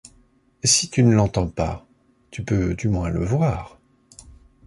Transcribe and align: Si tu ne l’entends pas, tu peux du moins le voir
Si 0.63 0.89
tu 0.89 1.03
ne 1.03 1.13
l’entends 1.13 1.47
pas, 1.47 1.85
tu 2.31 2.43
peux 2.43 2.73
du 2.73 2.87
moins 2.89 3.09
le 3.09 3.23
voir 3.23 3.79